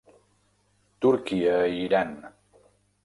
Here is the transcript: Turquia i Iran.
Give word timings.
Turquia 1.05 1.59
i 1.75 1.79
Iran. 1.83 2.17